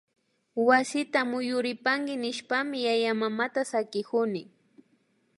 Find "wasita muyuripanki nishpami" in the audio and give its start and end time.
0.67-2.77